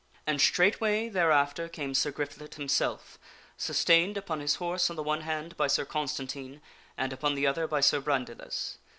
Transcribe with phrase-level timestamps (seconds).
[0.25, 3.19] And straightway thereafter came Sir Griflet himself,
[3.55, 6.59] sustained upon his horse on the one hand by Sir Constantine
[6.97, 8.79] and upon the other by Sir Brandiles.